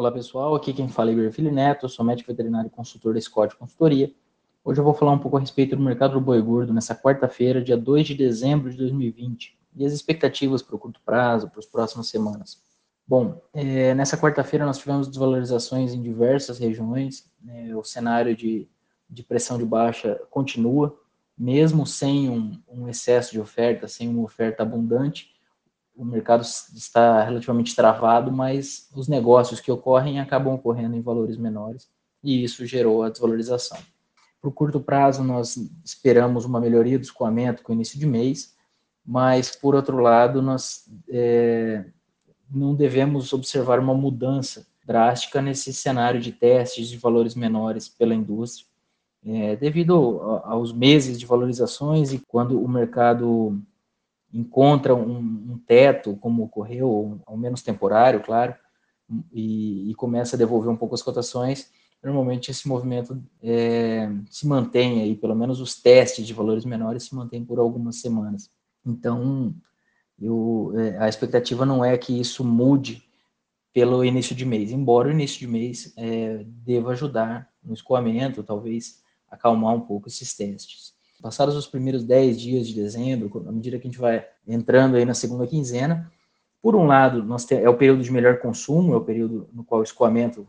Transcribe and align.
Olá 0.00 0.10
pessoal, 0.10 0.54
aqui 0.54 0.72
quem 0.72 0.88
fala 0.88 1.10
é 1.10 1.12
Igor 1.12 1.30
Fili 1.30 1.50
Neto, 1.50 1.86
sou 1.86 2.02
médico 2.02 2.30
veterinário 2.30 2.68
e 2.68 2.70
consultor 2.70 3.12
da 3.12 3.20
Scott 3.20 3.54
Consultoria. 3.54 4.10
Hoje 4.64 4.80
eu 4.80 4.84
vou 4.84 4.94
falar 4.94 5.12
um 5.12 5.18
pouco 5.18 5.36
a 5.36 5.40
respeito 5.40 5.76
do 5.76 5.82
mercado 5.82 6.14
do 6.14 6.20
boi 6.22 6.40
gordo 6.40 6.72
nessa 6.72 6.94
quarta-feira, 6.94 7.60
dia 7.60 7.76
2 7.76 8.06
de 8.06 8.14
dezembro 8.14 8.70
de 8.70 8.78
2020, 8.78 9.58
e 9.76 9.84
as 9.84 9.92
expectativas 9.92 10.62
para 10.62 10.74
o 10.74 10.78
curto 10.78 11.02
prazo, 11.04 11.50
para 11.50 11.58
as 11.58 11.66
próximas 11.66 12.08
semanas. 12.08 12.62
Bom, 13.06 13.42
é, 13.52 13.94
nessa 13.94 14.16
quarta-feira 14.16 14.64
nós 14.64 14.78
tivemos 14.78 15.06
desvalorizações 15.06 15.92
em 15.92 16.00
diversas 16.00 16.58
regiões, 16.58 17.30
né, 17.38 17.76
o 17.76 17.84
cenário 17.84 18.34
de, 18.34 18.66
de 19.06 19.22
pressão 19.22 19.58
de 19.58 19.66
baixa 19.66 20.18
continua, 20.30 20.98
mesmo 21.36 21.86
sem 21.86 22.30
um, 22.30 22.58
um 22.66 22.88
excesso 22.88 23.32
de 23.32 23.38
oferta, 23.38 23.86
sem 23.86 24.08
uma 24.08 24.22
oferta 24.22 24.62
abundante, 24.62 25.38
o 26.00 26.04
mercado 26.04 26.40
está 26.40 27.22
relativamente 27.22 27.76
travado, 27.76 28.32
mas 28.32 28.88
os 28.96 29.06
negócios 29.06 29.60
que 29.60 29.70
ocorrem 29.70 30.18
acabam 30.18 30.54
ocorrendo 30.54 30.96
em 30.96 31.02
valores 31.02 31.36
menores 31.36 31.90
e 32.24 32.42
isso 32.42 32.64
gerou 32.64 33.02
a 33.02 33.10
desvalorização. 33.10 33.76
Para 34.40 34.48
o 34.48 34.52
curto 34.52 34.80
prazo, 34.80 35.22
nós 35.22 35.58
esperamos 35.84 36.46
uma 36.46 36.58
melhoria 36.58 36.98
do 36.98 37.02
escoamento 37.02 37.62
com 37.62 37.72
o 37.72 37.74
início 37.74 37.98
de 37.98 38.06
mês, 38.06 38.56
mas, 39.04 39.54
por 39.54 39.74
outro 39.74 39.98
lado, 39.98 40.40
nós 40.40 40.90
é, 41.06 41.84
não 42.50 42.74
devemos 42.74 43.30
observar 43.34 43.78
uma 43.78 43.92
mudança 43.92 44.66
drástica 44.86 45.42
nesse 45.42 45.70
cenário 45.70 46.18
de 46.18 46.32
testes 46.32 46.88
de 46.88 46.96
valores 46.96 47.34
menores 47.34 47.90
pela 47.90 48.14
indústria, 48.14 48.66
é, 49.22 49.54
devido 49.54 49.94
aos 50.44 50.72
meses 50.72 51.18
de 51.18 51.26
valorizações 51.26 52.10
e 52.10 52.18
quando 52.18 52.58
o 52.58 52.66
mercado 52.66 53.60
encontra 54.32 54.94
um, 54.94 55.18
um 55.18 55.58
teto, 55.66 56.16
como 56.16 56.44
ocorreu, 56.44 57.20
ao 57.26 57.36
menos 57.36 57.62
temporário, 57.62 58.22
claro, 58.22 58.54
e, 59.32 59.90
e, 59.90 59.94
começa 59.94 60.36
a 60.36 60.38
devolver 60.38 60.70
um 60.70 60.76
pouco 60.76 60.94
as 60.94 61.02
cotações, 61.02 61.70
normalmente 62.02 62.50
esse 62.50 62.68
movimento 62.68 63.20
é, 63.42 64.08
se 64.30 64.46
mantém 64.46 65.02
aí, 65.02 65.16
pelo 65.16 65.34
menos 65.34 65.60
os 65.60 65.80
testes 65.80 66.26
de 66.26 66.32
valores 66.32 66.64
menores 66.64 67.04
se 67.04 67.14
mantêm 67.14 67.44
por 67.44 67.58
algumas 67.58 68.00
semanas. 68.00 68.50
Então, 68.86 69.54
eu, 70.20 70.72
é, 70.76 70.98
a 70.98 71.08
expectativa 71.08 71.66
não 71.66 71.84
é 71.84 71.98
que 71.98 72.18
isso 72.18 72.44
mude 72.44 73.02
pelo 73.72 74.04
início 74.04 74.34
de 74.34 74.44
mês, 74.44 74.70
embora 74.72 75.08
o 75.08 75.12
início 75.12 75.38
de 75.38 75.46
mês 75.46 75.92
é, 75.96 76.44
deva 76.44 76.92
ajudar 76.92 77.48
no 77.62 77.74
escoamento, 77.74 78.42
talvez 78.42 79.02
acalmar 79.28 79.74
um 79.74 79.80
pouco 79.80 80.08
esses 80.08 80.34
testes. 80.34 80.94
Passados 81.20 81.54
os 81.54 81.66
primeiros 81.66 82.02
10 82.02 82.40
dias 82.40 82.66
de 82.66 82.74
dezembro, 82.74 83.30
à 83.46 83.52
medida 83.52 83.78
que 83.78 83.86
a 83.86 83.90
gente 83.90 84.00
vai 84.00 84.26
entrando 84.46 84.96
aí 84.96 85.04
na 85.04 85.12
segunda 85.12 85.46
quinzena, 85.46 86.10
por 86.62 86.74
um 86.74 86.86
lado, 86.86 87.22
nós 87.22 87.50
é 87.52 87.68
o 87.68 87.76
período 87.76 88.02
de 88.02 88.10
melhor 88.10 88.38
consumo, 88.38 88.92
é 88.92 88.96
o 88.96 89.04
período 89.04 89.48
no 89.52 89.64
qual 89.64 89.80
o 89.80 89.84
escoamento 89.84 90.46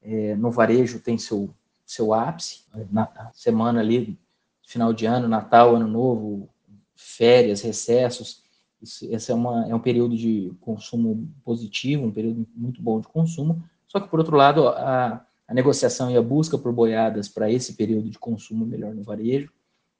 é, 0.00 0.34
no 0.36 0.50
varejo 0.50 1.00
tem 1.00 1.18
seu, 1.18 1.50
seu 1.84 2.12
ápice, 2.12 2.64
na 2.90 3.30
semana 3.32 3.80
ali, 3.80 4.18
final 4.66 4.92
de 4.92 5.06
ano, 5.06 5.28
Natal, 5.28 5.76
Ano 5.76 5.86
Novo, 5.86 6.48
férias, 6.94 7.60
recessos, 7.60 8.42
isso, 8.80 9.06
esse 9.12 9.30
é, 9.30 9.34
uma, 9.34 9.68
é 9.68 9.74
um 9.74 9.80
período 9.80 10.16
de 10.16 10.52
consumo 10.60 11.28
positivo, 11.44 12.06
um 12.06 12.12
período 12.12 12.46
muito 12.54 12.82
bom 12.82 13.00
de 13.00 13.06
consumo, 13.06 13.62
só 13.86 14.00
que, 14.00 14.08
por 14.08 14.18
outro 14.18 14.36
lado, 14.36 14.68
a, 14.68 15.24
a 15.46 15.54
negociação 15.54 16.10
e 16.10 16.16
a 16.16 16.22
busca 16.22 16.58
por 16.58 16.72
boiadas 16.72 17.28
para 17.28 17.50
esse 17.50 17.74
período 17.74 18.08
de 18.08 18.18
consumo 18.18 18.66
melhor 18.66 18.94
no 18.94 19.02
varejo 19.02 19.52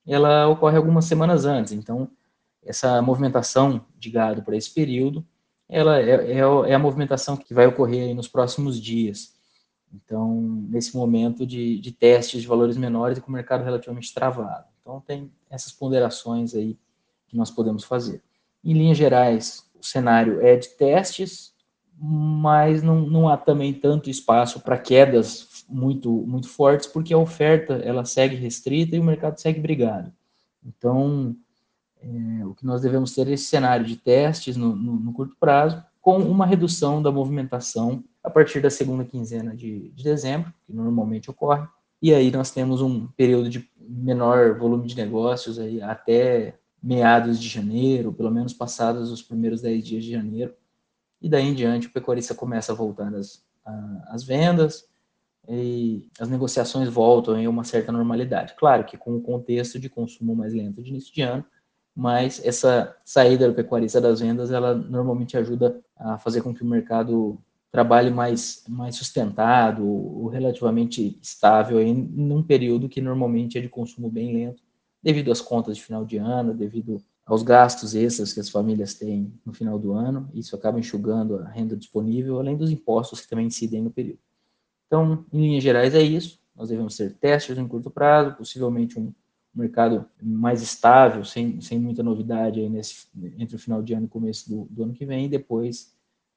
ela 0.06 0.48
ocorre 0.48 0.76
algumas 0.76 1.04
semanas 1.04 1.44
antes. 1.44 1.72
Então, 1.72 2.10
essa 2.64 3.00
movimentação 3.02 3.84
de 3.98 4.10
gado 4.10 4.42
para 4.42 4.56
esse 4.56 4.70
período, 4.70 5.24
ela 5.68 5.98
é, 5.98 6.32
é, 6.32 6.38
é, 6.38 6.74
a 6.74 6.78
movimentação 6.78 7.36
que 7.36 7.54
vai 7.54 7.66
ocorrer 7.66 8.14
nos 8.14 8.28
próximos 8.28 8.80
dias. 8.80 9.34
Então, 9.92 10.40
nesse 10.68 10.96
momento 10.96 11.46
de, 11.46 11.78
de 11.78 11.92
testes 11.92 12.42
de 12.42 12.48
valores 12.48 12.76
menores 12.76 13.18
e 13.18 13.20
com 13.20 13.28
o 13.28 13.32
mercado 13.32 13.64
relativamente 13.64 14.12
travado. 14.14 14.66
Então, 14.80 15.00
tem 15.00 15.30
essas 15.50 15.72
ponderações 15.72 16.54
aí 16.54 16.78
que 17.28 17.36
nós 17.36 17.50
podemos 17.50 17.84
fazer. 17.84 18.22
Em 18.64 18.72
linhas 18.72 18.96
gerais, 18.96 19.68
o 19.78 19.84
cenário 19.84 20.40
é 20.40 20.56
de 20.56 20.68
testes, 20.68 21.52
mas 22.04 22.82
não, 22.82 23.02
não 23.06 23.28
há 23.28 23.36
também 23.36 23.72
tanto 23.72 24.10
espaço 24.10 24.58
para 24.58 24.76
quedas 24.76 25.64
muito, 25.68 26.10
muito 26.10 26.48
fortes, 26.48 26.88
porque 26.88 27.14
a 27.14 27.18
oferta 27.18 27.74
ela 27.74 28.04
segue 28.04 28.34
restrita 28.34 28.96
e 28.96 28.98
o 28.98 29.04
mercado 29.04 29.38
segue 29.38 29.60
brigado. 29.60 30.12
Então, 30.66 31.36
é, 32.00 32.44
o 32.44 32.54
que 32.54 32.66
nós 32.66 32.82
devemos 32.82 33.14
ter 33.14 33.28
é 33.28 33.32
esse 33.34 33.44
cenário 33.44 33.86
de 33.86 33.94
testes 33.94 34.56
no, 34.56 34.74
no, 34.74 34.96
no, 34.96 35.12
curto 35.12 35.36
prazo, 35.38 35.80
com 36.00 36.18
uma 36.18 36.44
redução 36.44 37.00
da 37.00 37.12
movimentação 37.12 38.02
a 38.20 38.28
partir 38.28 38.60
da 38.60 38.68
segunda 38.68 39.04
quinzena 39.04 39.54
de, 39.54 39.90
de 39.90 40.02
dezembro, 40.02 40.52
que 40.66 40.72
normalmente 40.72 41.30
ocorre, 41.30 41.68
e 42.00 42.12
aí 42.12 42.32
nós 42.32 42.50
temos 42.50 42.82
um 42.82 43.06
período 43.16 43.48
de 43.48 43.70
menor 43.78 44.58
volume 44.58 44.88
de 44.88 44.96
negócios 44.96 45.56
aí 45.56 45.80
até 45.80 46.58
meados 46.82 47.40
de 47.40 47.48
janeiro, 47.48 48.12
pelo 48.12 48.30
menos 48.32 48.52
passados 48.52 49.12
os 49.12 49.22
primeiros 49.22 49.60
10 49.60 49.86
dias 49.86 50.04
de 50.04 50.10
janeiro, 50.10 50.52
e 51.22 51.28
daí 51.28 51.46
em 51.46 51.54
diante 51.54 51.86
o 51.86 51.92
pecuarista 51.92 52.34
começa 52.34 52.72
a 52.72 52.74
voltar 52.74 53.14
às, 53.14 53.44
às 54.08 54.24
vendas, 54.24 54.86
e 55.48 56.08
as 56.20 56.28
negociações 56.28 56.88
voltam 56.88 57.38
em 57.38 57.48
uma 57.48 57.64
certa 57.64 57.90
normalidade. 57.90 58.54
Claro 58.56 58.84
que 58.84 58.96
com 58.96 59.16
o 59.16 59.20
contexto 59.20 59.78
de 59.78 59.88
consumo 59.88 60.36
mais 60.36 60.52
lento 60.52 60.82
de 60.82 60.90
início 60.90 61.12
de 61.12 61.22
ano, 61.22 61.44
mas 61.94 62.40
essa 62.44 62.96
saída 63.04 63.48
do 63.48 63.54
pecuarista 63.54 64.00
das 64.00 64.20
vendas, 64.20 64.50
ela 64.50 64.74
normalmente 64.74 65.36
ajuda 65.36 65.80
a 65.96 66.18
fazer 66.18 66.42
com 66.42 66.54
que 66.54 66.62
o 66.62 66.66
mercado 66.66 67.38
trabalhe 67.70 68.10
mais, 68.10 68.64
mais 68.68 68.96
sustentado, 68.96 69.86
ou 69.86 70.28
relativamente 70.28 71.18
estável, 71.22 71.80
em 71.80 71.94
num 71.94 72.42
período 72.42 72.88
que 72.88 73.00
normalmente 73.00 73.58
é 73.58 73.60
de 73.60 73.68
consumo 73.68 74.10
bem 74.10 74.32
lento, 74.32 74.62
devido 75.02 75.32
às 75.32 75.40
contas 75.40 75.76
de 75.76 75.82
final 75.82 76.04
de 76.04 76.18
ano, 76.18 76.54
devido 76.54 77.02
aos 77.24 77.42
gastos 77.42 77.94
extras 77.94 78.32
que 78.32 78.40
as 78.40 78.48
famílias 78.48 78.94
têm 78.94 79.32
no 79.44 79.52
final 79.52 79.78
do 79.78 79.92
ano, 79.92 80.28
isso 80.34 80.56
acaba 80.56 80.78
enxugando 80.78 81.38
a 81.38 81.48
renda 81.48 81.76
disponível, 81.76 82.38
além 82.38 82.56
dos 82.56 82.70
impostos 82.70 83.20
que 83.20 83.28
também 83.28 83.46
incidem 83.46 83.82
no 83.82 83.90
período. 83.90 84.18
Então, 84.86 85.24
em 85.32 85.40
linhas 85.40 85.62
gerais, 85.62 85.94
é 85.94 86.02
isso. 86.02 86.40
Nós 86.54 86.68
devemos 86.68 86.96
ter 86.96 87.14
testes 87.14 87.56
em 87.56 87.66
curto 87.66 87.90
prazo, 87.90 88.36
possivelmente 88.36 88.98
um 88.98 89.12
mercado 89.54 90.06
mais 90.20 90.62
estável, 90.62 91.24
sem, 91.24 91.60
sem 91.60 91.78
muita 91.78 92.02
novidade 92.02 92.60
aí 92.60 92.68
nesse, 92.68 93.06
entre 93.38 93.56
o 93.56 93.58
final 93.58 93.82
de 93.82 93.94
ano 93.94 94.06
e 94.06 94.08
começo 94.08 94.48
do, 94.48 94.66
do 94.70 94.82
ano 94.82 94.92
que 94.92 95.06
vem, 95.06 95.26
e 95.26 95.28
depois 95.28 95.94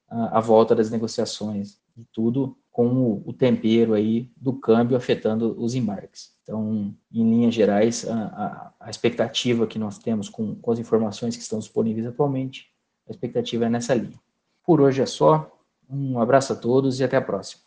a, 0.07 0.37
a, 0.37 0.41
volta 0.41 0.75
das 0.75 0.89
negociações 0.89 1.79
e 1.97 2.03
tudo 2.11 2.57
com 2.75 3.23
o, 3.25 3.31
tempero 3.31 3.93
aí 3.93 4.29
do 4.35 4.51
câmbio 4.51 4.97
afetando 4.97 5.55
os 5.57 5.75
embarques. 5.75 6.33
Então, 6.43 6.93
em 7.09 7.23
linhas 7.23 7.53
gerais, 7.53 8.05
a, 8.05 8.13
a, 8.13 8.73
a 8.81 8.89
expectativa 8.89 9.65
que 9.65 9.79
nós 9.79 9.97
temos 9.97 10.27
com, 10.27 10.55
com 10.55 10.71
as 10.73 10.77
informações 10.77 11.37
que 11.37 11.41
estão 11.41 11.57
disponíveis 11.57 12.05
atualmente, 12.05 12.67
a 13.07 13.11
expectativa 13.11 13.67
é 13.67 13.69
nessa 13.69 13.95
linha. 13.95 14.19
Por 14.65 14.81
hoje 14.81 15.01
é 15.01 15.05
só. 15.05 15.49
Um 15.89 16.19
abraço 16.19 16.51
a 16.51 16.55
todos 16.57 16.99
e 16.99 17.03
até 17.05 17.15
a 17.15 17.21
próxima. 17.21 17.64